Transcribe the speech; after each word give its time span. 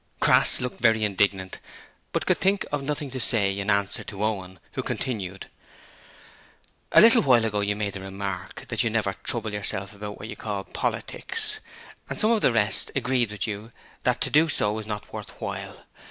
Crass 0.19 0.59
looked 0.59 0.81
very 0.81 1.03
indignant, 1.03 1.59
but 2.11 2.25
could 2.25 2.39
think 2.39 2.65
of 2.71 2.81
nothing 2.81 3.11
to 3.11 3.19
say 3.19 3.55
in 3.59 3.69
answer 3.69 4.03
to 4.05 4.23
Owen, 4.23 4.59
who 4.71 4.81
continued: 4.81 5.45
'A 6.91 7.01
little 7.01 7.21
while 7.21 7.45
ago 7.45 7.59
you 7.59 7.75
made 7.75 7.93
the 7.93 7.99
remark 7.99 8.67
that 8.69 8.83
you 8.83 8.89
never 8.89 9.13
trouble 9.13 9.53
yourself 9.53 9.93
about 9.93 10.17
what 10.17 10.27
you 10.27 10.35
call 10.35 10.63
politics, 10.63 11.59
and 12.09 12.19
some 12.19 12.31
of 12.31 12.41
the 12.41 12.51
rest 12.51 12.89
agreed 12.95 13.29
with 13.29 13.45
you 13.45 13.71
that 14.01 14.19
to 14.21 14.31
do 14.31 14.49
so 14.49 14.79
is 14.79 14.87
not 14.87 15.13
worth 15.13 15.39
while. 15.39 15.85